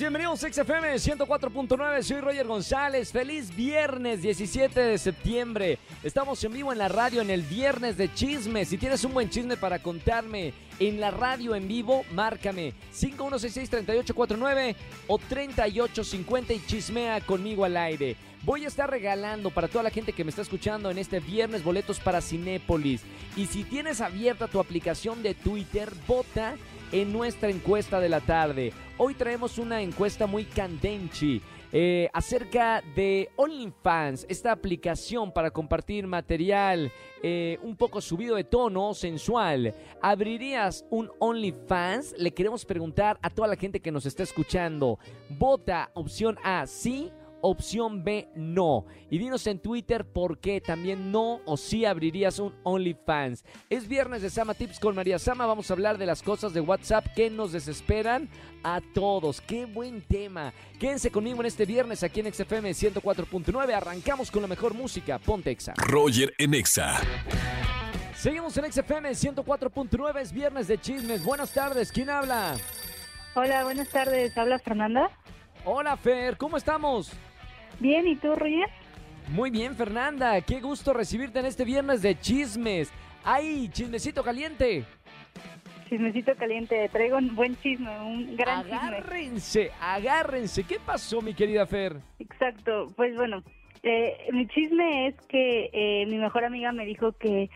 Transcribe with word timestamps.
bienvenidos 0.00 0.42
a 0.42 0.50
XFM 0.50 0.94
104.9, 0.94 2.02
soy 2.02 2.20
Roger 2.22 2.46
González, 2.46 3.12
feliz 3.12 3.54
viernes 3.54 4.22
17 4.22 4.80
de 4.80 4.96
septiembre, 4.96 5.78
estamos 6.02 6.42
en 6.42 6.54
vivo 6.54 6.72
en 6.72 6.78
la 6.78 6.88
radio 6.88 7.20
en 7.20 7.28
el 7.28 7.42
viernes 7.42 7.98
de 7.98 8.10
chismes, 8.14 8.68
si 8.68 8.78
tienes 8.78 9.04
un 9.04 9.12
buen 9.12 9.28
chisme 9.28 9.58
para 9.58 9.78
contarme 9.78 10.54
en 10.78 11.00
la 11.00 11.10
radio 11.10 11.54
en 11.54 11.68
vivo, 11.68 12.06
márcame. 12.12 12.72
5166-3849 12.94 14.74
o 15.06 15.18
3850 15.18 16.54
y 16.54 16.66
chismea 16.66 17.20
conmigo 17.20 17.66
al 17.66 17.76
aire. 17.76 18.16
Voy 18.42 18.64
a 18.64 18.68
estar 18.68 18.88
regalando 18.88 19.50
para 19.50 19.68
toda 19.68 19.84
la 19.84 19.90
gente 19.90 20.14
que 20.14 20.24
me 20.24 20.30
está 20.30 20.40
escuchando 20.40 20.90
en 20.90 20.96
este 20.96 21.20
viernes 21.20 21.62
boletos 21.62 22.00
para 22.00 22.22
Cinépolis. 22.22 23.02
Y 23.36 23.44
si 23.44 23.64
tienes 23.64 24.00
abierta 24.00 24.48
tu 24.48 24.58
aplicación 24.58 25.22
de 25.22 25.34
Twitter, 25.34 25.92
vota 26.08 26.56
en 26.92 27.12
nuestra 27.12 27.50
encuesta 27.50 28.00
de 28.00 28.08
la 28.08 28.20
tarde. 28.20 28.72
Hoy 28.98 29.14
traemos 29.14 29.58
una 29.58 29.80
encuesta 29.82 30.26
muy 30.26 30.44
candenchi. 30.44 31.40
eh, 31.72 32.08
acerca 32.12 32.82
de 32.96 33.30
OnlyFans, 33.36 34.26
esta 34.28 34.50
aplicación 34.50 35.32
para 35.32 35.50
compartir 35.50 36.06
material 36.06 36.90
eh, 37.22 37.58
un 37.62 37.76
poco 37.76 38.00
subido 38.00 38.36
de 38.36 38.44
tono, 38.44 38.92
sensual. 38.94 39.74
¿Abrirías 40.02 40.84
un 40.90 41.10
OnlyFans? 41.18 42.14
Le 42.18 42.32
queremos 42.32 42.64
preguntar 42.64 43.18
a 43.22 43.30
toda 43.30 43.48
la 43.48 43.56
gente 43.56 43.80
que 43.80 43.92
nos 43.92 44.06
está 44.06 44.22
escuchando. 44.22 44.98
Vota 45.28 45.90
opción 45.94 46.38
A, 46.42 46.66
sí 46.66 47.12
Opción 47.42 48.04
B, 48.04 48.28
no. 48.34 48.86
Y 49.10 49.18
dinos 49.18 49.46
en 49.46 49.58
Twitter 49.58 50.04
por 50.04 50.38
qué 50.38 50.60
también 50.60 51.10
no 51.10 51.40
o 51.46 51.56
sí 51.56 51.84
abrirías 51.84 52.38
un 52.38 52.54
OnlyFans. 52.62 53.44
Es 53.68 53.88
viernes 53.88 54.22
de 54.22 54.30
Sama 54.30 54.54
Tips 54.54 54.78
con 54.78 54.94
María 54.94 55.18
Sama. 55.18 55.46
Vamos 55.46 55.70
a 55.70 55.74
hablar 55.74 55.98
de 55.98 56.06
las 56.06 56.22
cosas 56.22 56.52
de 56.52 56.60
WhatsApp 56.60 57.06
que 57.14 57.30
nos 57.30 57.52
desesperan 57.52 58.28
a 58.62 58.80
todos. 58.94 59.40
Qué 59.40 59.66
buen 59.66 60.02
tema. 60.02 60.52
Quédense 60.78 61.10
conmigo 61.10 61.40
en 61.40 61.46
este 61.46 61.66
viernes 61.66 62.02
aquí 62.02 62.20
en 62.20 62.32
XFM 62.32 62.70
104.9. 62.70 63.72
Arrancamos 63.74 64.30
con 64.30 64.42
la 64.42 64.48
mejor 64.48 64.74
música. 64.74 65.18
Ponte 65.18 65.50
Exa. 65.50 65.74
Roger 65.76 66.34
en 66.38 66.54
Exa. 66.54 67.00
Seguimos 68.16 68.56
en 68.58 68.70
XFM 68.70 69.10
104.9. 69.10 70.20
Es 70.20 70.32
viernes 70.32 70.68
de 70.68 70.78
chismes. 70.78 71.24
Buenas 71.24 71.52
tardes. 71.52 71.90
¿Quién 71.90 72.10
habla? 72.10 72.56
Hola, 73.34 73.64
buenas 73.64 73.88
tardes. 73.88 74.36
¿Habla 74.36 74.58
Fernanda? 74.58 75.10
Hola 75.64 75.96
Fer, 75.96 76.38
¿cómo 76.38 76.56
estamos? 76.56 77.12
Bien, 77.80 78.06
¿y 78.06 78.16
tú, 78.16 78.34
Roger? 78.34 78.68
Muy 79.28 79.50
bien, 79.50 79.74
Fernanda. 79.74 80.38
Qué 80.42 80.60
gusto 80.60 80.92
recibirte 80.92 81.38
en 81.38 81.46
este 81.46 81.64
viernes 81.64 82.02
de 82.02 82.18
chismes. 82.18 82.92
¡Ay, 83.24 83.68
chismecito 83.72 84.22
caliente! 84.22 84.84
Chismecito 85.88 86.34
caliente. 86.36 86.88
Traigo 86.90 87.16
un 87.16 87.34
buen 87.34 87.56
chisme, 87.56 87.90
un 88.00 88.36
gran 88.36 88.64
chisme. 88.64 88.76
agárrense, 88.76 89.70
agárrense. 89.80 90.64
¿Qué 90.64 90.78
pasó, 90.78 91.22
mi 91.22 91.32
querida 91.32 91.66
Fer? 91.66 91.96
Exacto. 92.18 92.86
Pues 92.96 93.16
bueno, 93.16 93.42
eh, 93.82 94.28
mi 94.32 94.46
chisme 94.48 95.08
es 95.08 95.14
que 95.26 95.70
eh, 95.72 96.06
mi 96.06 96.18
mejor 96.18 96.44
amiga 96.44 96.72
me 96.72 96.84
dijo 96.84 97.12
que 97.12 97.48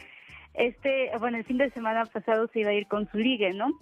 este, 0.54 1.10
bueno, 1.18 1.36
el 1.36 1.44
fin 1.44 1.58
de 1.58 1.70
semana 1.70 2.06
pasado 2.06 2.48
se 2.48 2.60
iba 2.60 2.70
a 2.70 2.74
ir 2.74 2.86
con 2.86 3.10
su 3.10 3.18
ligue, 3.18 3.52
¿no? 3.52 3.72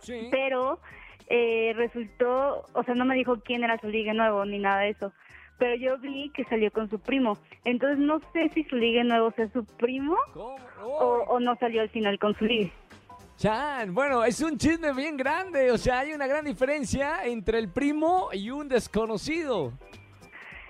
Sí. 0.00 0.28
Pero 0.30 0.80
eh, 1.28 1.72
resultó, 1.76 2.66
o 2.74 2.82
sea, 2.84 2.94
no 2.94 3.04
me 3.04 3.14
dijo 3.14 3.40
quién 3.40 3.64
era 3.64 3.78
su 3.78 3.88
ligue 3.88 4.12
nuevo 4.12 4.44
ni 4.44 4.58
nada 4.58 4.80
de 4.82 4.90
eso. 4.90 5.12
Pero 5.58 5.74
yo 5.74 5.98
vi 5.98 6.30
que 6.30 6.44
salió 6.44 6.70
con 6.70 6.88
su 6.88 6.98
primo. 7.00 7.36
Entonces 7.64 7.98
no 7.98 8.20
sé 8.32 8.48
si 8.54 8.62
su 8.64 8.76
ligue 8.76 9.02
nuevo 9.04 9.32
sea 9.32 9.48
su 9.52 9.64
primo 9.64 10.16
o, 10.34 10.56
o 11.28 11.40
no 11.40 11.56
salió 11.56 11.82
al 11.82 11.88
final 11.90 12.18
con 12.18 12.34
su 12.36 12.44
ligue. 12.44 12.72
Chan, 13.36 13.94
bueno, 13.94 14.24
es 14.24 14.40
un 14.40 14.56
chisme 14.58 14.92
bien 14.92 15.16
grande. 15.16 15.70
O 15.70 15.78
sea, 15.78 16.00
hay 16.00 16.12
una 16.12 16.26
gran 16.26 16.44
diferencia 16.44 17.24
entre 17.24 17.58
el 17.58 17.68
primo 17.70 18.28
y 18.32 18.50
un 18.50 18.68
desconocido. 18.68 19.72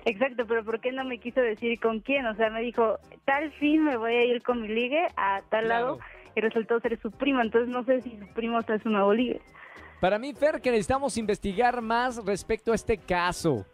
Exacto, 0.05 0.47
pero 0.47 0.65
¿por 0.65 0.81
qué 0.81 0.93
no 0.93 1.05
me 1.05 1.19
quiso 1.19 1.41
decir 1.41 1.79
con 1.81 2.01
quién? 2.01 2.25
O 2.27 2.35
sea, 2.37 2.49
me 2.51 2.61
dijo, 2.63 2.99
tal 3.25 3.51
fin 3.53 3.85
me 3.85 3.97
voy 3.97 4.15
a 4.15 4.25
ir 4.25 4.43
con 4.43 4.63
mi 4.63 4.69
ligue 4.69 5.07
a 5.17 5.43
tal 5.51 5.65
Claro. 5.67 5.85
lado 5.87 5.99
y 6.35 6.41
resultó 6.41 6.81
ser 6.81 6.99
su 7.01 7.11
primo. 7.11 7.41
Entonces 7.43 7.69
no 7.69 7.85
sé 7.85 8.01
si 8.03 8.17
su 8.19 8.27
primo 8.29 8.59
está 8.61 8.79
su 8.79 8.89
nuevo 8.89 9.13
ligue. 9.13 9.41
Para 10.01 10.19
mí, 10.19 10.33
Fer, 10.33 10.61
que 10.61 10.71
necesitamos 10.71 11.17
investigar 11.19 11.83
más 11.83 12.25
respecto 12.25 12.73
a 12.73 12.75
este 12.75 12.97
caso. 12.99 13.67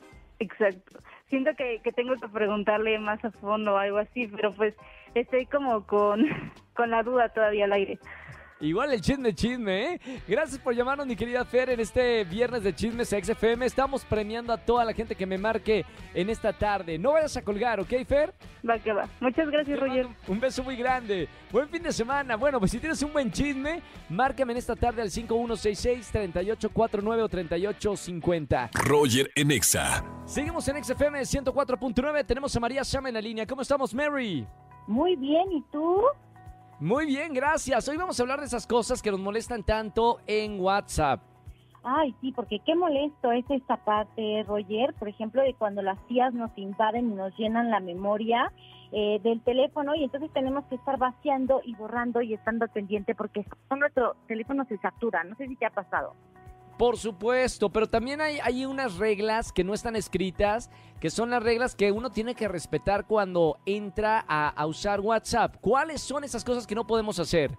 Exacto. 0.45 1.01
Siento 1.31 1.55
que, 1.57 1.81
que 1.83 1.93
tengo 1.93 2.15
que 2.17 2.29
preguntarle 2.29 2.99
más 2.99 3.25
a 3.25 3.31
fondo 3.31 3.75
o 3.75 3.77
algo 3.79 3.99
así, 3.99 4.29
pero 4.29 4.55
pues 4.55 4.75
estoy 5.15 5.47
como 5.47 5.87
con, 5.87 6.27
con 6.75 6.91
la 6.91 7.03
duda 7.03 7.31
todavía 7.31 7.65
al 7.65 7.73
aire. 7.73 7.99
Igual 8.61 8.93
el 8.93 9.01
chisme, 9.01 9.35
chisme, 9.35 9.95
¿eh? 9.95 10.01
Gracias 10.29 10.61
por 10.61 10.75
llamarnos, 10.75 11.07
mi 11.07 11.17
querida 11.17 11.45
Fer, 11.45 11.71
en 11.71 11.81
este 11.81 12.23
viernes 12.25 12.63
de 12.63 12.75
Chismes 12.75 13.09
XFM. 13.09 13.67
Estamos 13.67 14.05
premiando 14.05 14.53
a 14.53 14.57
toda 14.57 14.85
la 14.85 14.93
gente 14.93 15.17
que 15.17 15.27
me 15.27 15.37
marque 15.37 15.85
en 16.15 16.31
esta 16.31 16.53
tarde. 16.53 16.97
No 16.97 17.13
vayas 17.13 17.37
a 17.37 17.43
colgar, 17.43 17.81
¿ok, 17.81 17.93
Fer? 18.07 18.33
Va 18.69 18.79
que 18.79 18.93
va. 18.93 19.09
Muchas 19.21 19.51
gracias, 19.51 19.77
Te 19.79 19.85
Roger. 19.85 20.07
Un 20.29 20.39
beso 20.39 20.63
muy 20.63 20.77
grande. 20.77 21.29
Buen 21.51 21.69
fin 21.69 21.83
de 21.83 21.93
semana. 21.93 22.37
Bueno, 22.37 22.61
pues 22.61 22.71
si 22.71 22.79
tienes 22.79 23.03
un 23.03 23.13
buen 23.13 23.33
chisme, 23.33 23.83
márcame 24.09 24.53
en 24.53 24.59
esta 24.59 24.77
tarde 24.77 25.03
al 25.03 25.11
5166-3849 25.11 27.23
o 27.23 27.29
3850. 27.29 28.71
Roger 28.75 29.31
en 29.35 29.51
Exa. 29.51 30.05
Seguimos 30.27 30.69
en 30.69 30.83
XFM 30.83 31.21
104.9. 31.21 32.25
Tenemos 32.25 32.55
a 32.55 32.61
María 32.61 32.83
Shama 32.85 33.09
en 33.09 33.15
la 33.15 33.21
línea. 33.21 33.47
¿Cómo 33.47 33.63
estamos, 33.63 33.93
Mary? 33.93 34.47
Muy 34.87 35.17
bien, 35.17 35.53
¿y 35.53 35.63
tú? 35.73 36.03
Muy 36.81 37.07
bien, 37.07 37.33
gracias. 37.33 37.89
Hoy 37.89 37.97
vamos 37.97 38.19
a 38.19 38.23
hablar 38.23 38.41
de 38.41 38.47
esas 38.47 38.67
cosas 38.67 39.01
que 39.01 39.11
nos 39.11 39.21
molestan 39.21 39.63
tanto 39.63 40.19
en 40.27 40.61
WhatsApp. 40.61 41.21
Ay, 41.85 42.15
sí, 42.21 42.33
porque 42.33 42.61
qué 42.61 42.75
molesto 42.75 43.31
es 43.31 43.45
esta 43.51 43.77
parte, 43.77 44.43
Roger, 44.47 44.95
por 44.95 45.09
ejemplo, 45.09 45.43
de 45.43 45.53
cuando 45.55 45.83
las 45.83 45.99
tías 46.07 46.33
nos 46.33 46.51
invaden 46.57 47.13
y 47.13 47.15
nos 47.15 47.37
llenan 47.37 47.71
la 47.71 47.79
memoria 47.79 48.51
eh, 48.91 49.21
del 49.23 49.43
teléfono 49.43 49.95
y 49.95 50.05
entonces 50.05 50.33
tenemos 50.33 50.65
que 50.65 50.77
estar 50.77 50.99
vaciando 50.99 51.61
y 51.63 51.75
borrando 51.75 52.23
y 52.23 52.33
estando 52.33 52.67
pendiente 52.69 53.15
porque 53.15 53.45
nuestro 53.77 54.17
teléfono 54.27 54.65
se 54.65 54.79
satura. 54.79 55.25
No 55.25 55.37
sé 55.37 55.47
si 55.47 55.57
te 55.57 55.67
ha 55.67 55.71
pasado. 55.71 56.15
Por 56.79 56.99
supuesto, 56.99 57.71
pero 57.71 57.89
también 57.89 58.21
hay, 58.21 58.65
unas 58.65 58.97
reglas 58.97 59.53
que 59.53 59.63
no 59.63 59.75
están 59.75 59.95
escritas, 59.95 60.71
que 61.01 61.09
son 61.09 61.31
las 61.31 61.43
reglas 61.43 61.77
que 61.77 61.93
uno 61.93 62.11
tiene 62.11 62.35
que 62.35 62.49
respetar 62.49 63.07
cuando 63.07 63.59
entra 63.65 64.19
a 64.21 64.67
usar 64.67 65.01
WhatsApp. 65.01 65.57
¿Cuáles 65.61 66.01
son 66.01 66.25
esas 66.25 66.45
cosas 66.45 66.67
que 66.67 66.75
no 66.75 66.87
podemos 66.87 67.19
hacer? 67.19 67.57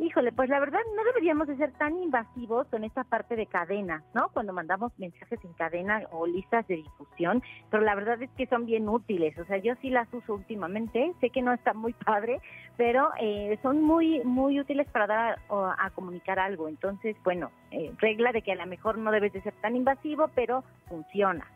Híjole, 0.00 0.32
pues 0.32 0.48
la 0.48 0.58
verdad 0.58 0.80
no 0.96 1.04
deberíamos 1.04 1.46
de 1.46 1.56
ser 1.56 1.70
tan 1.72 1.96
invasivos 2.02 2.66
con 2.66 2.82
esta 2.82 3.04
parte 3.04 3.36
de 3.36 3.46
cadena, 3.46 4.02
¿no? 4.12 4.28
Cuando 4.30 4.52
mandamos 4.52 4.92
mensajes 4.98 5.38
en 5.44 5.52
cadena 5.52 6.02
o 6.10 6.26
listas 6.26 6.66
de 6.66 6.76
difusión, 6.76 7.42
pero 7.70 7.84
la 7.84 7.94
verdad 7.94 8.20
es 8.20 8.30
que 8.32 8.48
son 8.48 8.66
bien 8.66 8.88
útiles, 8.88 9.38
o 9.38 9.44
sea, 9.44 9.58
yo 9.58 9.74
sí 9.80 9.90
las 9.90 10.12
uso 10.12 10.34
últimamente, 10.34 11.12
sé 11.20 11.30
que 11.30 11.42
no 11.42 11.52
está 11.52 11.74
muy 11.74 11.92
padre, 11.92 12.40
pero 12.76 13.10
eh, 13.20 13.56
son 13.62 13.82
muy 13.82 14.20
muy 14.24 14.58
útiles 14.58 14.88
para 14.88 15.06
dar 15.06 15.38
o, 15.48 15.64
a 15.64 15.90
comunicar 15.94 16.40
algo, 16.40 16.68
entonces, 16.68 17.16
bueno, 17.22 17.52
eh, 17.70 17.92
regla 17.98 18.32
de 18.32 18.42
que 18.42 18.50
a 18.50 18.56
lo 18.56 18.66
mejor 18.66 18.98
no 18.98 19.12
debes 19.12 19.32
de 19.32 19.42
ser 19.42 19.54
tan 19.60 19.76
invasivo, 19.76 20.28
pero 20.34 20.64
funciona. 20.88 21.46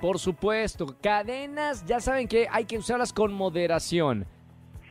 Por 0.00 0.20
supuesto, 0.20 0.96
cadenas, 1.00 1.84
ya 1.84 2.00
saben 2.00 2.28
que 2.28 2.46
hay 2.48 2.64
que 2.64 2.78
usarlas 2.78 3.12
con 3.12 3.32
moderación. 3.32 4.26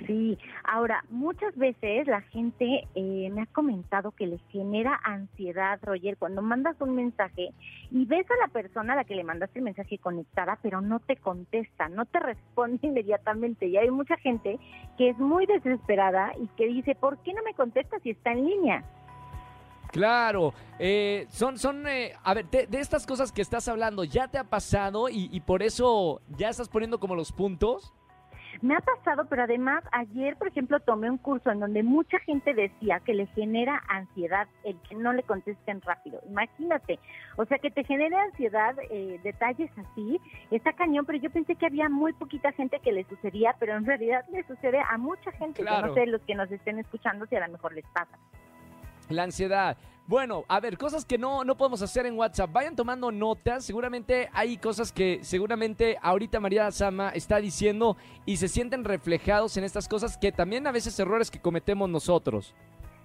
Sí, 0.08 0.38
ahora, 0.72 1.04
muchas 1.10 1.54
veces 1.58 2.08
la 2.08 2.22
gente 2.22 2.88
eh, 2.96 3.30
me 3.30 3.42
ha 3.42 3.46
comentado 3.48 4.12
que 4.12 4.26
les 4.26 4.42
genera 4.52 4.98
ansiedad, 5.04 5.78
Roger, 5.84 6.16
cuando 6.18 6.42
mandas 6.42 6.80
un 6.80 6.96
mensaje 6.96 7.50
y 7.92 8.06
ves 8.06 8.26
a 8.32 8.48
la 8.48 8.48
persona 8.48 8.94
a 8.94 8.96
la 8.96 9.04
que 9.04 9.16
le 9.16 9.26
mandaste 9.26 9.60
el 9.60 9.66
mensaje 9.66 9.98
conectada, 9.98 10.58
pero 10.62 10.80
no 10.80 11.02
te 11.02 11.18
contesta, 11.18 11.90
no 11.90 12.06
te 12.06 12.20
responde 12.22 12.88
inmediatamente. 12.88 13.68
Y 13.68 13.76
hay 13.76 13.92
mucha 13.92 14.16
gente 14.18 14.60
que 14.98 15.10
es 15.10 15.18
muy 15.18 15.46
desesperada 15.46 16.32
y 16.42 16.48
que 16.56 16.68
dice, 16.68 16.96
¿por 16.96 17.18
qué 17.18 17.34
no 17.34 17.44
me 17.44 17.54
contesta 17.54 18.00
si 18.00 18.12
está 18.12 18.32
en 18.32 18.46
línea? 18.46 18.86
Claro, 19.92 20.54
eh, 20.80 21.26
son, 21.28 21.58
son, 21.58 21.86
eh, 21.86 22.14
a 22.24 22.34
ver, 22.34 22.50
de, 22.50 22.66
de 22.66 22.80
estas 22.80 23.06
cosas 23.06 23.34
que 23.34 23.42
estás 23.42 23.68
hablando, 23.68 24.06
¿ya 24.06 24.30
te 24.30 24.38
ha 24.38 24.46
pasado 24.46 25.10
y, 25.10 25.28
y 25.34 25.42
por 25.42 25.64
eso 25.64 26.22
ya 26.38 26.48
estás 26.48 26.70
poniendo 26.70 26.98
como 26.98 27.14
los 27.14 27.34
puntos? 27.34 27.94
Me 28.62 28.76
ha 28.76 28.80
pasado, 28.80 29.26
pero 29.28 29.44
además 29.44 29.84
ayer, 29.92 30.36
por 30.38 30.48
ejemplo, 30.48 30.80
tomé 30.80 31.10
un 31.10 31.18
curso 31.18 31.50
en 31.50 31.60
donde 31.60 31.82
mucha 31.82 32.20
gente 32.20 32.54
decía 32.54 33.00
que 33.00 33.14
le 33.16 33.26
genera 33.28 33.82
ansiedad 33.90 34.48
el 34.64 34.80
que 34.88 34.96
no 34.96 35.14
le 35.14 35.24
contesten 35.24 35.82
rápido. 35.82 36.20
Imagínate, 36.30 37.00
o 37.38 37.46
sea, 37.46 37.58
que 37.58 37.72
te 37.72 37.84
genere 37.84 38.16
ansiedad 38.16 38.76
eh, 38.92 39.20
detalles 39.24 39.72
así, 39.78 40.20
está 40.52 40.74
cañón, 40.74 41.06
pero 41.08 41.18
yo 41.18 41.32
pensé 41.32 41.56
que 41.56 41.66
había 41.66 41.90
muy 41.90 42.14
poquita 42.14 42.52
gente 42.52 42.80
que 42.80 42.92
le 42.92 43.04
sucedía, 43.06 43.56
pero 43.60 43.76
en 43.76 43.86
realidad 43.86 44.24
le 44.32 44.44
sucede 44.44 44.80
a 44.80 44.98
mucha 44.98 45.32
gente. 45.32 45.62
Yo 45.62 45.68
Claro. 45.68 45.88
no 45.88 45.94
sé 45.96 46.06
los 46.06 46.22
que 46.22 46.36
nos 46.36 46.52
estén 46.52 46.78
escuchando 46.78 47.26
si 47.26 47.36
a 47.36 47.46
lo 47.48 47.52
mejor 47.54 47.74
les 47.74 47.86
pasa. 47.94 48.18
La 49.16 49.24
ansiedad. 49.24 49.78
Bueno, 50.08 50.44
a 50.48 50.60
ver, 50.60 50.78
cosas 50.78 51.06
que 51.06 51.18
no, 51.18 51.44
no 51.46 51.56
podemos 51.56 51.82
hacer 51.82 52.06
en 52.06 52.18
WhatsApp. 52.18 52.52
Vayan 52.52 52.76
tomando 52.76 53.12
notas. 53.12 53.64
Seguramente 53.64 54.30
hay 54.34 54.58
cosas 54.58 54.92
que 54.92 55.20
seguramente 55.22 55.98
ahorita 56.02 56.40
María 56.40 56.70
Sama 56.72 57.10
está 57.10 57.38
diciendo 57.38 57.96
y 58.26 58.38
se 58.38 58.48
sienten 58.48 58.84
reflejados 58.84 59.56
en 59.58 59.64
estas 59.64 59.88
cosas 59.88 60.18
que 60.18 60.32
también 60.32 60.68
a 60.68 60.72
veces 60.72 61.00
errores 61.00 61.32
que 61.32 61.40
cometemos 61.40 61.90
nosotros. 61.90 62.54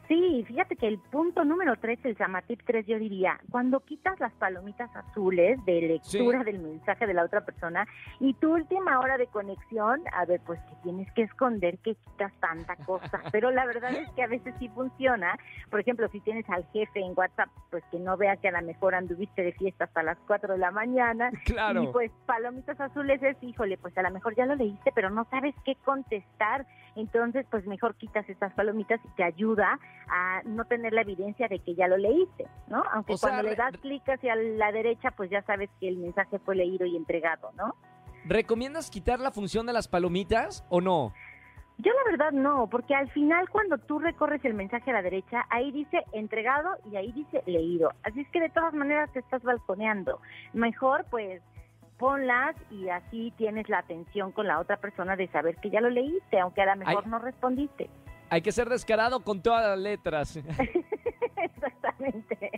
Sí, 0.08 0.44
fíjate 0.46 0.76
que 0.76 0.86
el 0.86 0.98
punto 0.98 1.44
número 1.44 1.74
tres, 1.76 1.98
el 2.04 2.16
Samatip 2.16 2.60
3, 2.64 2.86
yo 2.86 2.98
diría, 2.98 3.40
cuando 3.50 3.80
quitas 3.80 4.18
las 4.20 4.32
palomitas 4.34 4.94
azules 4.94 5.58
de 5.64 5.80
lectura 5.82 6.44
del 6.44 6.60
mensaje 6.60 7.08
de 7.08 7.14
la 7.14 7.24
otra 7.24 7.44
persona 7.44 7.86
y 8.20 8.34
tu 8.34 8.54
última 8.54 9.00
hora 9.00 9.18
de 9.18 9.26
conexión, 9.26 10.02
a 10.12 10.24
ver, 10.24 10.40
pues 10.46 10.60
que 10.60 10.76
tienes 10.84 11.10
que 11.12 11.22
esconder 11.22 11.78
que 11.78 11.96
quitas 11.96 12.32
tanta 12.38 12.76
cosa, 12.76 13.20
pero 13.32 13.50
la 13.50 13.66
verdad 13.66 13.92
es 13.94 14.08
que 14.12 14.22
a 14.22 14.28
veces 14.28 14.54
sí 14.60 14.68
funciona. 14.68 15.36
Por 15.70 15.80
ejemplo, 15.80 16.08
si 16.08 16.20
tienes 16.20 16.48
al 16.50 16.64
jefe 16.72 17.00
en 17.00 17.12
WhatsApp, 17.16 17.48
pues 17.70 17.82
que 17.90 17.98
no 17.98 18.16
vea 18.16 18.36
que 18.36 18.48
a 18.48 18.60
lo 18.60 18.64
mejor 18.64 18.94
anduviste 18.94 19.42
de 19.42 19.52
fiesta 19.52 19.84
hasta 19.84 20.04
las 20.04 20.18
4 20.26 20.54
de 20.54 20.58
la 20.58 20.70
mañana. 20.70 21.30
Claro. 21.46 21.84
Y 21.84 21.86
pues 21.88 22.10
palomitas 22.26 22.78
azules 22.80 23.22
es, 23.22 23.36
híjole, 23.40 23.78
pues 23.78 23.96
a 23.96 24.02
lo 24.02 24.10
mejor 24.10 24.34
ya 24.34 24.46
lo 24.46 24.56
leíste, 24.56 24.90
pero 24.94 25.10
no 25.10 25.24
sabes 25.30 25.54
qué 25.64 25.76
contestar. 25.84 26.66
Entonces, 26.96 27.46
pues 27.50 27.66
mejor 27.66 27.94
quitas 27.94 28.28
estas 28.28 28.52
palomitas 28.54 29.00
y 29.04 29.08
te 29.10 29.22
ayuda 29.22 29.78
a 30.08 30.42
no 30.44 30.64
tener 30.64 30.92
la 30.92 31.02
evidencia 31.02 31.48
de 31.48 31.58
que 31.58 31.74
ya 31.74 31.88
lo 31.88 31.96
leíste, 31.96 32.46
¿no? 32.68 32.82
Aunque 32.92 33.14
O 33.14 33.16
sea, 33.16 33.30
cuando 33.30 33.50
le 33.50 33.56
das 33.56 33.76
clic 33.78 34.02
hacia 34.08 34.34
la 34.36 34.72
derecha, 34.72 35.10
pues 35.10 35.30
ya 35.30 35.42
sabes 35.42 35.70
que 35.80 35.88
el 35.88 35.96
mensaje 35.96 36.38
fue 36.38 36.56
leído 36.56 36.86
y 36.86 36.96
entregado, 36.96 37.50
¿no? 37.56 37.74
¿Recomiendas 38.24 38.90
quitar 38.90 39.20
la 39.20 39.30
función 39.30 39.66
de 39.66 39.72
las 39.72 39.88
palomitas 39.88 40.64
o 40.68 40.80
no? 40.80 41.12
Yo 41.78 41.92
la 41.92 42.10
verdad 42.10 42.32
no, 42.32 42.68
porque 42.70 42.94
al 42.94 43.10
final 43.10 43.50
cuando 43.50 43.76
tú 43.76 43.98
recorres 43.98 44.42
el 44.44 44.54
mensaje 44.54 44.90
a 44.90 44.94
la 44.94 45.02
derecha, 45.02 45.44
ahí 45.50 45.70
dice 45.72 46.02
entregado 46.12 46.70
y 46.90 46.96
ahí 46.96 47.12
dice 47.12 47.42
leído. 47.46 47.90
Así 48.02 48.20
es 48.20 48.28
que 48.30 48.40
de 48.40 48.48
todas 48.48 48.72
maneras 48.72 49.12
te 49.12 49.18
estás 49.18 49.42
balconeando. 49.42 50.20
Mejor 50.54 51.04
pues 51.10 51.42
ponlas 51.98 52.56
y 52.70 52.88
así 52.88 53.32
tienes 53.36 53.68
la 53.68 53.78
atención 53.78 54.32
con 54.32 54.46
la 54.46 54.58
otra 54.58 54.78
persona 54.78 55.16
de 55.16 55.28
saber 55.28 55.56
que 55.56 55.70
ya 55.70 55.80
lo 55.80 55.90
leíste, 55.90 56.40
aunque 56.40 56.62
a 56.62 56.74
lo 56.74 56.76
mejor 56.76 57.06
no 57.06 57.18
respondiste. 57.18 57.90
Hay 58.28 58.42
que 58.42 58.52
ser 58.52 58.68
descarado 58.68 59.20
con 59.20 59.40
todas 59.40 59.62
las 59.62 59.78
letras. 59.78 60.36
Exactamente. 61.36 62.50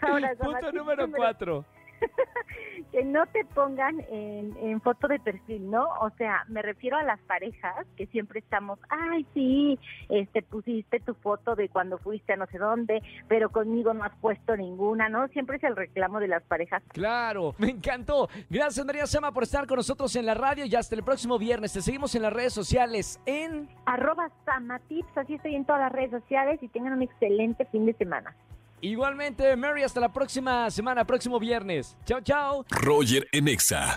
Ahora, 0.00 0.34
Punto 0.38 0.72
número 0.72 1.10
cuatro. 1.10 1.64
que 2.92 3.04
no 3.04 3.26
te 3.26 3.44
pongan 3.44 4.00
en, 4.10 4.56
en 4.58 4.80
foto 4.80 5.08
de 5.08 5.18
perfil, 5.18 5.70
¿no? 5.70 5.88
O 6.00 6.10
sea, 6.16 6.44
me 6.48 6.62
refiero 6.62 6.96
a 6.96 7.02
las 7.02 7.20
parejas 7.20 7.86
que 7.96 8.06
siempre 8.06 8.40
estamos, 8.40 8.78
ay, 8.88 9.26
sí, 9.34 9.78
este, 10.08 10.42
pusiste 10.42 11.00
tu 11.00 11.14
foto 11.14 11.54
de 11.54 11.68
cuando 11.68 11.98
fuiste 11.98 12.32
a 12.32 12.36
no 12.36 12.46
sé 12.46 12.58
dónde, 12.58 13.02
pero 13.28 13.50
conmigo 13.50 13.94
no 13.94 14.04
has 14.04 14.16
puesto 14.16 14.56
ninguna, 14.56 15.08
¿no? 15.08 15.28
Siempre 15.28 15.56
es 15.56 15.64
el 15.64 15.76
reclamo 15.76 16.20
de 16.20 16.28
las 16.28 16.42
parejas. 16.44 16.82
Claro, 16.88 17.54
me 17.58 17.70
encantó. 17.70 18.28
Gracias 18.48 18.84
María 18.84 19.06
Sama 19.06 19.32
por 19.32 19.44
estar 19.44 19.66
con 19.66 19.76
nosotros 19.76 20.14
en 20.16 20.26
la 20.26 20.34
radio 20.34 20.64
y 20.64 20.74
hasta 20.74 20.94
el 20.94 21.02
próximo 21.02 21.38
viernes. 21.38 21.72
Te 21.72 21.82
seguimos 21.82 22.14
en 22.14 22.22
las 22.22 22.32
redes 22.32 22.52
sociales 22.52 23.20
en... 23.26 23.68
Arroba 23.86 24.30
Samatips, 24.44 25.16
así 25.16 25.34
estoy 25.34 25.54
en 25.54 25.64
todas 25.64 25.82
las 25.82 25.92
redes 25.92 26.10
sociales 26.10 26.62
y 26.62 26.68
tengan 26.68 26.94
un 26.94 27.02
excelente 27.02 27.64
fin 27.66 27.86
de 27.86 27.94
semana. 27.94 28.34
Igualmente, 28.82 29.54
Mary, 29.56 29.82
hasta 29.82 30.00
la 30.00 30.08
próxima 30.10 30.70
semana, 30.70 31.04
próximo 31.04 31.38
viernes. 31.38 31.96
Chao, 32.06 32.20
chao. 32.22 32.64
Roger 32.70 33.28
en 33.32 33.48
Exa. 33.48 33.96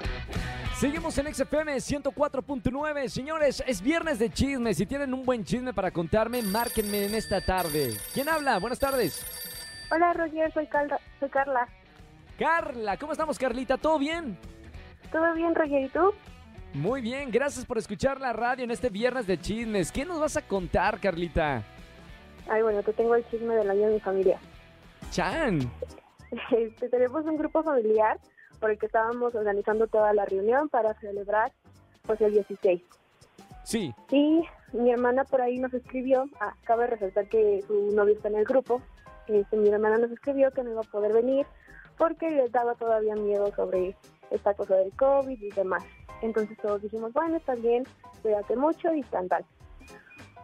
Seguimos 0.78 1.18
en 1.18 1.34
XFM 1.34 1.78
104.9. 1.78 3.08
Señores, 3.08 3.64
es 3.66 3.82
viernes 3.82 4.20
de 4.20 4.30
chismes. 4.30 4.76
Si 4.78 4.86
tienen 4.86 5.14
un 5.14 5.24
buen 5.24 5.46
chisme 5.46 5.74
para 5.74 5.92
contarme, 5.92 6.42
márquenme 6.42 7.06
en 7.06 7.16
esta 7.16 7.40
tarde. 7.40 7.94
¿Quién 8.14 8.28
habla? 8.28 8.60
Buenas 8.60 8.80
tardes. 8.80 9.26
Hola 9.90 10.12
Roger, 10.14 10.52
soy, 10.54 10.68
Calda- 10.68 11.00
soy 11.20 11.30
Carla. 11.30 11.68
Carla, 12.38 12.98
¿cómo 12.98 13.14
estamos, 13.14 13.38
Carlita? 13.40 13.78
¿Todo 13.78 14.00
bien? 14.00 14.38
¿Todo 15.12 15.34
bien 15.36 15.56
Roger 15.56 15.84
y 15.86 15.90
tú? 15.90 16.12
Muy 16.74 17.02
bien, 17.02 17.30
gracias 17.32 17.64
por 17.66 17.78
escuchar 17.78 18.20
la 18.20 18.34
radio 18.34 18.64
en 18.64 18.72
este 18.72 18.90
viernes 18.90 19.28
de 19.28 19.40
chismes. 19.40 19.92
¿Qué 19.92 20.04
nos 20.04 20.20
vas 20.20 20.36
a 20.36 20.42
contar, 20.42 21.00
Carlita? 21.00 21.64
Ay, 22.50 22.62
bueno, 22.64 22.82
te 22.84 22.92
tengo 22.92 23.16
el 23.16 23.24
chisme 23.30 23.54
del 23.56 23.70
año 23.70 23.88
de 23.88 23.94
mi 23.94 24.00
familia. 24.00 24.40
Chan. 25.12 25.60
Este, 26.52 26.90
tenemos 26.90 27.26
un 27.26 27.38
grupo 27.38 27.62
familiar 27.64 28.20
por 28.60 28.72
el 28.72 28.78
que 28.80 28.88
estábamos 28.88 29.36
organizando 29.36 29.88
toda 29.88 30.14
la 30.14 30.26
reunión 30.26 30.70
para 30.70 30.94
celebrar 30.96 31.52
pues 32.04 32.20
el 32.22 32.34
16. 32.34 32.82
Sí, 33.64 33.94
Y 34.12 34.44
mi 34.74 34.92
hermana 34.92 35.24
por 35.24 35.42
ahí 35.42 35.58
nos 35.60 35.74
escribió, 35.74 36.26
ah, 36.40 36.54
cabe 36.64 36.88
resaltar 36.88 37.28
que 37.28 37.64
su 37.68 37.92
novio 37.96 38.16
está 38.16 38.28
en 38.30 38.36
el 38.38 38.46
grupo, 38.46 38.82
este, 39.28 39.56
mi 39.58 39.70
hermana 39.70 39.98
nos 40.00 40.12
escribió 40.12 40.52
que 40.52 40.64
no 40.64 40.72
iba 40.72 40.82
a 40.82 40.92
poder 40.92 41.14
venir 41.14 41.46
porque 41.98 42.30
les 42.32 42.52
daba 42.52 42.74
todavía 42.76 43.16
miedo 43.16 43.54
sobre 43.56 43.96
esta 44.32 44.54
cosa 44.56 44.76
del 44.76 44.92
COVID 44.94 45.40
y 45.42 45.50
demás. 45.52 45.84
Entonces 46.22 46.58
todos 46.58 46.82
dijimos, 46.82 47.14
bueno, 47.14 47.38
está 47.38 47.56
bien, 47.56 47.84
cuídate 48.22 48.56
mucho 48.56 48.94
y 48.94 49.02
tan 49.04 49.28
tal. 49.30 49.46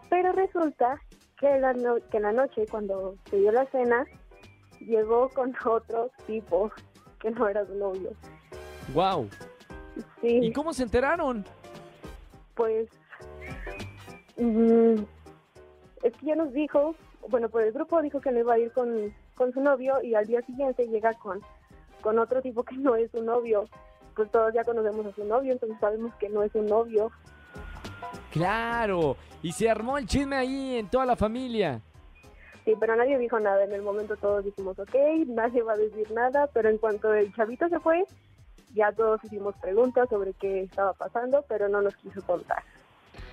Pero 0.09 0.31
resulta 0.33 1.01
que, 1.38 1.57
la 1.59 1.73
no- 1.73 1.97
que 2.09 2.17
en 2.17 2.23
la 2.23 2.31
noche, 2.31 2.65
cuando 2.69 3.15
se 3.29 3.38
dio 3.38 3.51
la 3.51 3.65
cena, 3.67 4.06
llegó 4.79 5.29
con 5.29 5.53
otro 5.65 6.11
tipo 6.25 6.71
que 7.19 7.31
no 7.31 7.47
era 7.47 7.65
su 7.65 7.75
novio. 7.75 8.11
wow. 8.93 9.29
Sí. 10.21 10.39
¿Y 10.43 10.53
cómo 10.53 10.71
se 10.71 10.83
enteraron? 10.83 11.45
pues 12.59 12.89
mm, 14.35 14.95
es 16.03 16.13
que 16.19 16.25
ya 16.25 16.35
nos 16.35 16.51
dijo, 16.51 16.93
bueno, 17.29 17.47
por 17.47 17.63
el 17.63 17.71
grupo 17.71 18.01
dijo 18.01 18.19
que 18.19 18.31
no 18.33 18.39
iba 18.39 18.55
a 18.55 18.59
ir 18.59 18.69
con, 18.73 19.15
con 19.35 19.53
su 19.53 19.61
novio 19.61 20.03
y 20.03 20.13
al 20.13 20.25
día 20.25 20.41
siguiente 20.41 20.85
llega 20.85 21.13
con, 21.13 21.39
con 22.01 22.19
otro 22.19 22.41
tipo 22.41 22.63
que 22.63 22.75
no 22.75 22.97
es 22.97 23.09
su 23.11 23.23
novio. 23.23 23.63
Pues 24.13 24.29
todos 24.29 24.53
ya 24.53 24.65
conocemos 24.65 25.05
a 25.05 25.13
su 25.13 25.23
novio, 25.23 25.53
entonces 25.53 25.79
sabemos 25.79 26.13
que 26.15 26.27
no 26.27 26.43
es 26.43 26.51
su 26.51 26.61
novio. 26.61 27.09
Claro. 28.33 29.15
Y 29.41 29.53
se 29.53 29.69
armó 29.69 29.97
el 29.97 30.05
chisme 30.05 30.35
ahí 30.35 30.75
en 30.75 30.89
toda 30.89 31.05
la 31.05 31.15
familia. 31.15 31.79
Pero 32.80 32.95
nadie 32.95 33.18
dijo 33.18 33.39
nada. 33.39 33.63
En 33.63 33.74
el 33.74 33.81
momento 33.81 34.16
todos 34.18 34.44
dijimos, 34.45 34.77
ok, 34.80 34.95
nadie 35.27 35.62
va 35.62 35.74
a 35.74 35.77
decir 35.77 36.12
nada, 36.12 36.48
pero 36.54 36.69
en 36.69 36.77
cuanto 36.77 37.13
el 37.13 37.33
chavito 37.33 37.69
se 37.69 37.80
fue, 37.80 38.06
ya 38.74 38.92
todos 38.92 39.24
hicimos 39.24 39.56
preguntas 39.62 40.10
sobre 40.10 40.33
qué 40.33 40.62
estaba 40.62 40.94
pasando, 40.94 41.44
pero 41.48 41.69
no 41.69 41.81
nos 41.81 41.95
quiso 41.98 42.21
contar. 42.24 42.63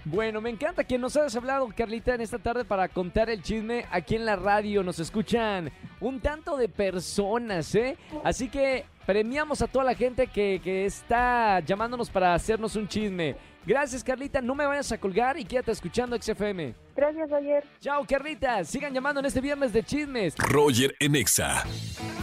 Bueno, 0.04 0.40
me 0.40 0.50
encanta 0.50 0.84
que 0.84 0.98
nos 0.98 1.16
hayas 1.16 1.34
hablado, 1.34 1.68
Carlita, 1.76 2.14
en 2.14 2.20
esta 2.20 2.38
tarde 2.38 2.64
para 2.64 2.88
contar 2.88 3.28
el 3.28 3.42
chisme 3.42 3.86
aquí 3.90 4.14
en 4.14 4.24
la 4.24 4.36
radio. 4.36 4.84
Nos 4.84 5.00
escuchan 5.00 5.70
un 6.00 6.20
tanto 6.20 6.56
de 6.56 6.68
personas, 6.68 7.74
¿eh? 7.74 7.96
Así 8.22 8.48
que 8.48 8.84
premiamos 9.04 9.62
a 9.62 9.66
toda 9.66 9.84
la 9.84 9.94
gente 9.94 10.28
que, 10.28 10.60
que 10.62 10.86
está 10.86 11.58
llamándonos 11.60 12.08
para 12.08 12.34
hacernos 12.34 12.76
un 12.76 12.86
chisme. 12.86 13.34
Gracias, 13.66 14.04
Carlita. 14.04 14.40
No 14.40 14.54
me 14.54 14.64
vayas 14.64 14.92
a 14.92 14.98
colgar 14.98 15.38
y 15.38 15.44
quédate 15.44 15.72
escuchando 15.72 16.16
XFM. 16.16 16.85
Gracias, 16.96 17.30
ayer. 17.30 17.62
Chao, 17.80 18.06
Carlita. 18.08 18.64
Sigan 18.64 18.94
llamando 18.94 19.20
en 19.20 19.26
este 19.26 19.42
viernes 19.42 19.72
de 19.72 19.82
chismes. 19.82 20.34
Roger 20.38 20.96
en 20.98 21.14
Exa. 21.14 21.64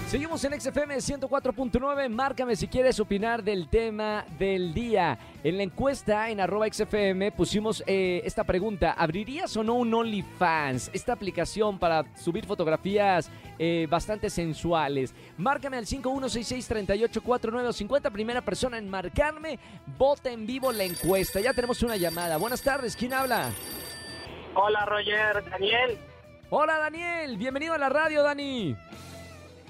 Seguimos 0.08 0.44
en 0.44 0.60
XFM 0.60 0.96
104.9. 0.96 2.10
Márcame 2.10 2.56
si 2.56 2.68
quieres 2.68 3.00
opinar 3.00 3.44
del 3.44 3.68
tema 3.68 4.26
del 4.40 4.74
día. 4.74 5.20
En 5.44 5.58
la 5.58 5.64
encuesta 5.64 6.30
en 6.30 6.40
arroba 6.40 6.68
XFM 6.72 7.32
pusimos 7.32 7.84
eh, 7.86 8.22
esta 8.26 8.44
pregunta. 8.44 8.94
¿Abrirías 8.94 9.56
o 9.58 9.64
no 9.64 9.76
un 9.76 9.94
OnlyFans? 9.94 10.90
Esta 10.94 11.14
aplicación 11.14 11.78
para 11.78 12.04
subir 12.16 12.46
fotografías 12.46 13.30
eh, 13.60 13.88
bastante 13.90 14.32
sensuales. 14.32 15.14
Márcame 15.38 15.78
al 15.78 15.86
5166-3849 15.86 17.74
50. 17.74 18.10
Primera 18.10 18.42
persona 18.42 18.80
en 18.80 18.90
marcarme. 18.90 19.60
Vota 20.00 20.32
en 20.32 20.48
vivo 20.48 20.72
la 20.72 20.84
encuesta. 20.84 21.40
Ya 21.40 21.54
tenemos 21.54 21.84
una 21.84 21.96
llamada. 21.96 22.38
Buenas 22.38 22.62
tardes. 22.62 22.96
¿Quién 22.96 23.14
habla? 23.14 23.52
Hola 24.56 24.86
Roger, 24.86 25.44
Daniel. 25.50 25.98
Hola 26.50 26.78
Daniel. 26.78 27.38
Bienvenido 27.38 27.74
a 27.74 27.78
la 27.78 27.90
radio, 27.90 28.22
Dani. 28.24 28.76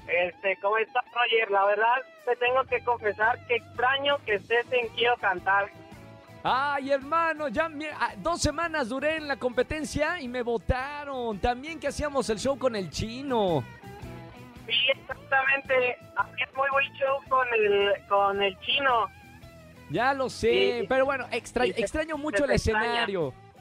Este, 0.08 0.58
¿cómo 0.62 0.78
estás 0.78 1.04
Roger? 1.14 1.50
La 1.52 1.66
verdad 1.66 1.96
te 2.26 2.36
tengo 2.36 2.64
que 2.66 2.84
confesar 2.84 3.40
que 3.48 3.56
extraño 3.56 4.18
que 4.26 4.36
estés 4.36 4.66
en 4.72 4.88
Quiero 4.90 5.16
Cantar. 5.18 5.70
Ay, 6.44 6.92
hermano, 6.92 7.48
ya 7.48 7.70
ah, 8.02 8.12
dos 8.18 8.42
semanas 8.42 8.90
duré 8.90 9.16
en 9.16 9.30
la 9.30 9.38
competencia 9.38 10.20
y 10.20 10.28
me 10.28 10.42
votaron. 10.42 11.40
También 11.40 11.80
que 11.80 11.88
hacíamos 11.88 12.30
el 12.30 12.38
show 12.38 12.60
con 12.60 12.76
el 12.76 12.90
chino. 12.90 13.64
Sí, 14.68 14.74
exactamente. 15.00 15.98
Hacías 16.18 16.54
muy 16.56 16.70
buen 16.70 16.94
show 16.96 17.18
con 17.30 17.48
el, 17.54 17.94
con 18.10 18.44
el 18.44 18.60
chino. 18.60 19.08
Ya 19.90 20.14
lo 20.14 20.30
sé, 20.30 20.80
Sí. 20.82 20.86
pero 20.90 21.06
bueno, 21.06 21.28
extra- 21.32 21.66
extraño 21.66 22.18
mucho 22.18 22.44
el 22.44 22.52
extraña. 22.52 23.06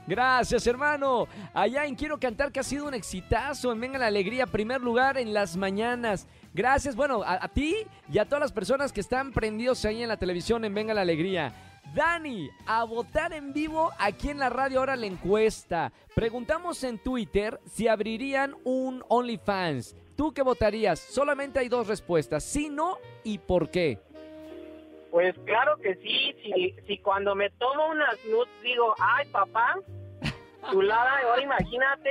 Gracias, 0.06 0.66
hermano. 0.66 1.28
Allá 1.54 1.87
en 1.87 1.94
Quiero 1.94 2.18
Cantar, 2.18 2.50
que 2.50 2.61
ha 2.61 2.64
sido 2.64 2.87
un 2.87 2.94
exitazo 2.94 3.73
en 3.73 3.80
Venga 3.80 3.99
la 3.99 4.06
Alegría, 4.06 4.47
primer 4.47 4.80
lugar 4.80 5.16
en 5.16 5.32
las 5.32 5.56
mañanas. 5.56 6.26
Gracias, 6.52 6.97
bueno, 6.97 7.23
a, 7.25 7.49
ti 7.49 7.76
y 8.12 8.18
a 8.18 8.25
todas 8.25 8.40
las 8.40 8.52
personas 8.52 8.92
que 8.92 9.00
están 9.00 9.32
prendidos 9.32 9.85
ahí 9.85 10.02
en 10.02 10.09
la 10.09 10.16
televisión 10.16 10.64
en 10.64 10.75
Venga 10.75 10.92
la 10.92 11.02
Alegría. 11.02 11.54
Dani, 11.94 12.49
a 12.66 12.85
votar 12.85 13.32
en 13.32 13.52
vivo 13.52 13.90
aquí 13.99 14.30
en 14.30 14.38
la 14.38 14.50
radio 14.50 14.80
ahora 14.80 14.97
la 14.97 15.06
encuesta. 15.06 15.92
Preguntamos 16.14 16.82
en 16.85 16.99
Twitter 16.99 17.61
si 17.73 17.88
abrirían 17.88 18.54
un 18.64 19.02
OnlyFans. 19.09 19.94
¿Tú 20.16 20.23
¿tú 20.23 20.32
qué 20.32 20.42
votarías? 20.42 21.00
Solamente 21.00 21.59
hay 21.59 21.68
dos 21.68 21.88
respuestas, 21.88 22.44
sí, 22.44 22.68
no 22.68 22.99
y 23.25 23.38
por 23.38 23.71
qué. 23.71 23.99
Pues 25.12 25.35
claro 25.45 25.76
que 25.76 25.95
sí, 25.97 26.35
si, 26.42 26.75
si 26.87 26.99
cuando 26.99 27.35
me 27.35 27.50
tomo 27.50 27.88
unas 27.88 28.16
nudes 28.25 28.49
digo, 28.62 28.95
ay 28.99 29.26
papá, 29.26 29.76
chulada, 30.71 31.19
ahora 31.28 31.42
imagínate. 31.42 32.11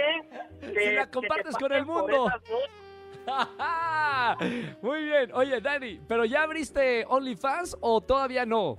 Si 0.62 0.91
la 0.91 1.10
compartes 1.10 1.58
con 1.58 1.74
el 1.74 1.84
mundo. 1.84 2.31
Muy 4.84 5.03
bien. 5.05 5.31
Oye, 5.34 5.60
Dani, 5.60 6.00
¿pero 6.08 6.25
ya 6.25 6.43
abriste 6.43 7.03
OnlyFans 7.08 7.75
o 7.81 8.01
todavía 8.01 8.46
no? 8.46 8.77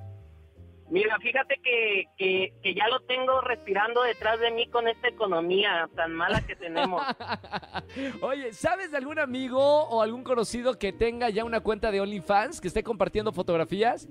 Mira, 0.90 1.18
fíjate 1.18 1.56
que, 1.62 2.04
que, 2.18 2.52
que, 2.62 2.74
ya 2.74 2.86
lo 2.88 3.00
tengo 3.00 3.40
respirando 3.40 4.02
detrás 4.02 4.38
de 4.40 4.50
mí 4.50 4.68
con 4.68 4.88
esta 4.88 5.08
economía 5.08 5.88
tan 5.96 6.12
mala 6.12 6.42
que 6.46 6.54
tenemos. 6.54 7.02
Oye, 8.20 8.52
¿sabes 8.52 8.90
de 8.90 8.98
algún 8.98 9.18
amigo 9.18 9.58
o 9.58 10.02
algún 10.02 10.22
conocido 10.22 10.78
que 10.78 10.92
tenga 10.92 11.30
ya 11.30 11.44
una 11.44 11.60
cuenta 11.60 11.90
de 11.90 12.00
OnlyFans, 12.00 12.60
que 12.60 12.68
esté 12.68 12.82
compartiendo 12.82 13.32
fotografías? 13.32 14.08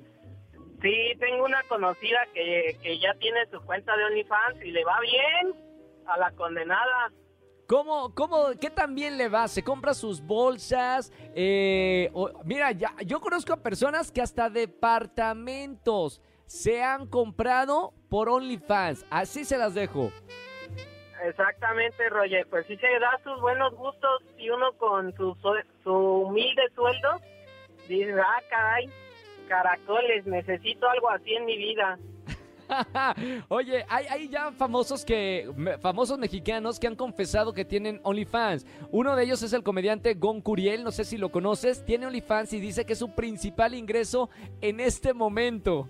Sí, 0.82 1.14
tengo 1.20 1.46
una 1.46 1.62
conocida 1.64 2.20
que, 2.34 2.78
que 2.82 2.98
ya 2.98 3.14
tiene 3.20 3.46
su 3.52 3.62
cuenta 3.62 3.96
de 3.96 4.06
OnlyFans 4.06 4.64
y 4.64 4.72
le 4.72 4.84
va 4.84 5.00
bien 5.02 5.54
a 6.08 6.18
la 6.18 6.32
condenada. 6.32 7.12
¿Cómo, 7.72 8.14
cómo, 8.14 8.50
qué 8.60 8.70
tan 8.70 8.96
bien 8.96 9.18
le 9.18 9.30
va? 9.30 9.48
¿Se 9.48 9.64
compra 9.64 9.94
sus 9.94 10.20
bolsas? 10.20 11.10
Eh, 11.34 12.12
mira, 12.44 12.74
ya, 12.74 12.94
yo 13.06 13.22
conozco 13.22 13.54
a 13.54 13.64
personas 13.64 14.12
que 14.12 14.22
hasta 14.22 14.50
departamentos 14.50 16.22
se 16.52 16.84
han 16.84 17.08
comprado 17.08 17.94
por 18.10 18.28
OnlyFans. 18.28 19.06
Así 19.10 19.46
se 19.46 19.58
las 19.58 19.74
dejo. 19.74 20.12
Exactamente, 21.24 22.10
Roger. 22.10 22.46
Pues 22.50 22.66
sí 22.68 22.76
se 22.76 22.88
da 23.00 23.20
sus 23.24 23.40
buenos 23.40 23.74
gustos 23.76 24.22
y 24.38 24.50
uno 24.50 24.74
con 24.74 25.16
su, 25.16 25.36
su 25.84 25.94
humilde 25.94 26.62
sueldo 26.76 27.22
dice, 27.88 28.14
ah, 28.20 28.42
caray, 28.50 28.90
caracoles, 29.48 30.26
necesito 30.26 30.90
algo 30.90 31.10
así 31.10 31.34
en 31.34 31.46
mi 31.46 31.58
vida. 31.58 31.98
Oye, 33.48 33.86
hay, 33.88 34.28
ya 34.28 34.52
famosos 34.52 35.06
que 35.06 35.50
famosos 35.82 36.20
mexicanos 36.20 36.80
que 36.80 36.88
han 36.88 36.96
confesado 36.98 37.54
que 37.54 37.64
tienen 37.64 38.02
OnlyFans. 38.04 38.66
Uno 38.92 39.16
de 39.16 39.24
ellos 39.24 39.42
es 39.42 39.54
el 39.54 39.64
comediante 39.64 40.16
Gon 40.16 40.42
Curiel, 40.42 40.84
no 40.84 40.92
sé 40.92 41.06
si 41.06 41.18
lo 41.18 41.32
conoces, 41.32 41.86
tiene 41.86 42.08
OnlyFans 42.08 42.52
y 42.54 42.60
dice 42.60 42.86
que 42.86 42.94
es 42.94 43.00
su 43.00 43.16
principal 43.16 43.74
ingreso 43.74 44.30
en 44.60 44.82
este 44.82 45.14
momento. 45.14 45.88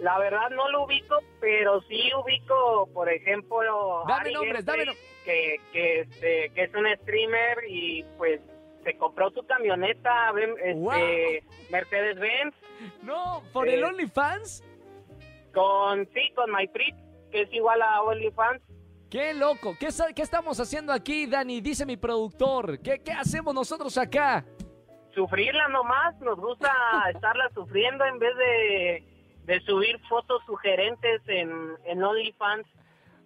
La 0.00 0.18
verdad 0.18 0.50
no 0.50 0.68
lo 0.70 0.84
ubico, 0.84 1.18
pero 1.40 1.80
sí 1.82 2.10
ubico, 2.14 2.88
por 2.92 3.08
ejemplo, 3.08 4.04
dame 4.08 4.32
nombres, 4.32 4.64
dame 4.64 4.84
que, 5.24 5.60
que, 5.72 6.00
este, 6.00 6.50
que 6.54 6.62
es 6.64 6.74
un 6.74 6.86
streamer 7.02 7.58
y 7.68 8.04
pues 8.18 8.40
se 8.84 8.96
compró 8.96 9.30
su 9.30 9.44
camioneta 9.46 10.32
este, 10.64 11.44
Mercedes 11.70 12.18
Benz. 12.18 12.54
No, 13.02 13.42
por 13.52 13.68
el 13.68 13.80
eh, 13.80 13.84
OnlyFans. 13.84 14.64
Con, 15.54 16.08
sí, 16.12 16.32
con 16.34 16.50
MyPrit, 16.50 16.96
que 17.30 17.42
es 17.42 17.52
igual 17.52 17.80
a 17.82 18.02
OnlyFans. 18.02 18.62
¡Qué 19.10 19.34
loco! 19.34 19.76
¿Qué, 19.78 19.88
¿Qué 20.16 20.22
estamos 20.22 20.58
haciendo 20.58 20.92
aquí, 20.92 21.26
Dani? 21.26 21.60
Dice 21.60 21.84
mi 21.84 21.96
productor. 21.96 22.80
¿Qué, 22.80 23.00
¿Qué 23.04 23.12
hacemos 23.12 23.54
nosotros 23.54 23.96
acá? 23.98 24.44
Sufrirla 25.14 25.68
nomás. 25.68 26.18
Nos 26.20 26.38
gusta 26.38 26.72
estarla 27.14 27.50
sufriendo 27.54 28.04
en 28.06 28.18
vez 28.18 28.36
de, 28.36 29.11
de 29.44 29.60
subir 29.60 29.98
fotos 30.08 30.42
sugerentes 30.46 31.20
en, 31.26 31.50
en 31.84 32.02
OnlyFans. 32.02 32.66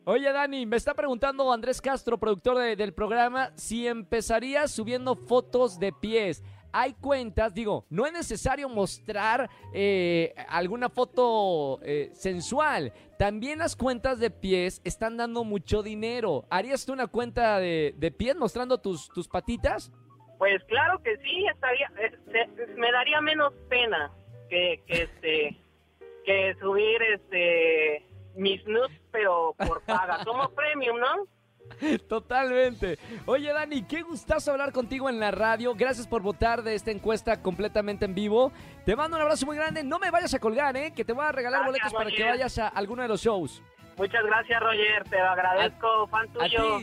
Oye, 0.05 0.33
Dani, 0.33 0.67
me 0.67 0.77
está 0.77 0.95
preguntando 0.95 1.53
Andrés 1.53 1.81
Castro, 1.81 2.17
productor 2.17 2.59
del 2.77 2.95
programa, 2.95 3.51
si 3.57 3.89
empezarías 3.89 4.71
subiendo 4.71 5.17
fotos 5.17 5.81
de 5.81 5.93
pies 5.93 6.43
hay 6.79 6.93
cuentas, 6.93 7.55
digo, 7.55 7.87
no 7.89 8.05
es 8.05 8.13
necesario 8.13 8.69
mostrar 8.69 9.49
eh, 9.73 10.35
alguna 10.47 10.91
foto 10.91 11.81
eh, 11.83 12.11
sensual. 12.13 12.93
También 13.19 13.61
las 13.61 13.77
cuentas 13.77 14.19
de 14.19 14.31
pies 14.31 14.83
están 14.85 15.17
dando 15.17 15.43
mucho 15.43 15.83
dinero. 15.83 16.45
¿Harías 16.51 16.85
tú 16.85 16.93
una 16.93 17.07
cuenta 17.07 17.59
de, 17.61 18.15
pies 18.19 18.37
mostrando 18.37 18.77
tus, 18.77 19.09
tus 19.09 19.27
patitas? 19.27 19.91
Pues 20.37 20.63
claro 20.65 21.03
que 21.03 21.17
sí, 21.17 21.47
estaría, 21.47 21.91
me 22.77 22.93
daría 22.93 23.23
menos 23.23 23.55
pena 23.71 24.13
que, 24.51 24.83
que 24.87 25.03
este 25.05 25.57
que 26.27 26.55
subir 26.61 27.01
este 27.03 28.05
mis 28.35 28.63
nudes 28.67 29.01
pero 29.11 29.55
por 29.57 29.81
paga. 29.83 30.19
Somos 30.25 30.51
premium, 30.51 30.99
¿no? 30.99 31.27
Totalmente. 32.09 32.99
Oye, 33.25 33.53
Dani, 33.53 33.83
qué 33.83 34.03
gustazo 34.03 34.53
hablar 34.53 34.73
contigo 34.73 35.09
en 35.09 35.19
la 35.19 35.31
radio. 35.31 35.75
Gracias 35.75 36.07
por 36.07 36.23
votar 36.23 36.63
de 36.63 36.75
esta 36.75 36.91
encuesta 36.91 37.43
completamente 37.43 38.05
en 38.05 38.15
vivo. 38.15 38.53
Te 38.85 38.95
mando 38.95 39.17
un 39.17 39.23
abrazo 39.23 39.47
muy 39.47 39.57
grande. 39.57 39.83
No 39.83 39.99
me 39.99 40.11
vayas 40.11 40.35
a 40.35 40.39
colgar, 40.39 40.77
¿eh? 40.77 40.93
Que 40.95 41.05
te 41.05 41.13
voy 41.13 41.25
a 41.25 41.33
regalar 41.33 41.65
boletos 41.65 41.93
para 41.93 42.11
que 42.11 42.25
vayas 42.25 42.59
a 42.59 42.69
alguno 42.69 43.03
de 43.03 43.09
los 43.09 43.23
shows. 43.23 43.63
Muchas 43.97 44.25
gracias, 44.25 44.61
Roger. 44.61 45.05
Te 45.09 45.19
lo 45.19 45.29
agradezco, 45.29 46.07
fan 46.09 46.29
tuyo. 46.33 46.79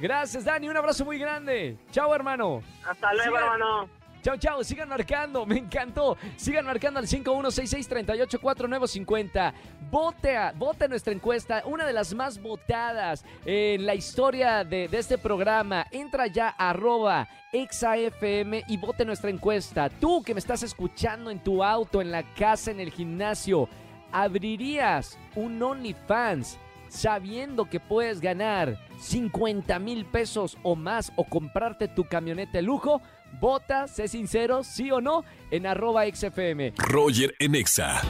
Gracias, 0.00 0.44
Dani. 0.44 0.68
Un 0.68 0.76
abrazo 0.76 1.04
muy 1.04 1.18
grande. 1.18 1.76
Chao, 1.90 2.14
hermano. 2.14 2.62
Hasta 2.84 3.14
luego, 3.14 3.38
hermano. 3.38 3.88
Chao, 4.24 4.36
chao, 4.38 4.64
sigan 4.64 4.88
marcando, 4.88 5.44
me 5.44 5.58
encantó. 5.58 6.16
Sigan 6.36 6.64
marcando 6.64 6.98
al 6.98 7.06
5166-384950. 7.06 9.52
Vote, 9.90 10.38
vote 10.56 10.88
nuestra 10.88 11.12
encuesta, 11.12 11.62
una 11.66 11.84
de 11.84 11.92
las 11.92 12.14
más 12.14 12.40
votadas 12.40 13.22
en 13.44 13.84
la 13.84 13.94
historia 13.94 14.64
de, 14.64 14.88
este 14.90 15.18
programa. 15.18 15.86
Entra 15.90 16.26
ya 16.26 16.54
a 16.56 16.70
arroba 16.70 17.28
exafm 17.52 18.62
y 18.66 18.78
vote 18.78 19.04
nuestra 19.04 19.28
encuesta. 19.28 19.90
Tú 19.90 20.22
que 20.22 20.32
me 20.32 20.40
estás 20.40 20.62
escuchando 20.62 21.30
en 21.30 21.40
tu 21.40 21.62
auto, 21.62 22.00
en 22.00 22.10
la 22.10 22.22
casa, 22.34 22.70
en 22.70 22.80
el 22.80 22.90
gimnasio, 22.90 23.68
¿abrirías 24.10 25.18
un 25.34 25.62
OnlyFans? 25.62 26.58
sabiendo 26.94 27.68
que 27.68 27.80
puedes 27.80 28.20
ganar 28.20 28.78
50 29.00 29.78
mil 29.80 30.04
pesos 30.04 30.56
o 30.62 30.76
más 30.76 31.12
o 31.16 31.24
comprarte 31.24 31.88
tu 31.88 32.04
camioneta 32.04 32.52
de 32.52 32.62
lujo, 32.62 33.02
Vota, 33.40 33.88
sé 33.88 34.08
sincero, 34.08 34.64
sí 34.64 34.90
o 34.90 35.00
no, 35.00 35.24
en 35.50 35.66
arroba 35.66 36.04
XFM. 36.06 36.74
Roger 36.76 37.34
en 37.38 37.54
Exa. 37.54 38.00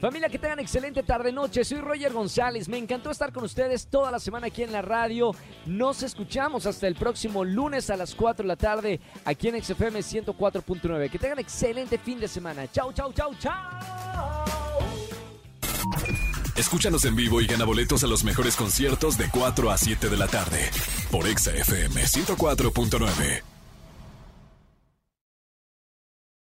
Familia, 0.00 0.28
que 0.28 0.38
tengan 0.38 0.60
excelente 0.60 1.02
tarde-noche. 1.02 1.64
Soy 1.64 1.80
Roger 1.80 2.12
González. 2.12 2.68
Me 2.68 2.76
encantó 2.76 3.10
estar 3.10 3.32
con 3.32 3.44
ustedes 3.44 3.88
toda 3.88 4.10
la 4.10 4.20
semana 4.20 4.48
aquí 4.48 4.62
en 4.62 4.72
la 4.72 4.82
radio. 4.82 5.34
Nos 5.64 6.02
escuchamos 6.02 6.66
hasta 6.66 6.86
el 6.86 6.96
próximo 6.96 7.44
lunes 7.44 7.88
a 7.88 7.96
las 7.96 8.14
4 8.14 8.42
de 8.42 8.48
la 8.48 8.56
tarde 8.56 9.00
aquí 9.24 9.48
en 9.48 9.62
XFM 9.62 10.00
104.9. 10.00 11.10
Que 11.10 11.18
tengan 11.18 11.38
excelente 11.38 11.98
fin 11.98 12.20
de 12.20 12.28
semana. 12.28 12.70
Chau, 12.70 12.92
chau, 12.92 13.12
chau, 13.12 13.34
chau. 13.38 13.54
Escúchanos 16.56 17.04
en 17.04 17.16
vivo 17.16 17.40
y 17.40 17.46
gana 17.46 17.64
boletos 17.64 18.04
a 18.04 18.06
los 18.06 18.22
mejores 18.22 18.56
conciertos 18.56 19.16
de 19.18 19.28
4 19.30 19.70
a 19.70 19.78
7 19.78 20.08
de 20.08 20.16
la 20.16 20.26
tarde 20.26 20.70
por 21.10 21.26
XFM 21.26 22.02
104.9. 22.02 23.55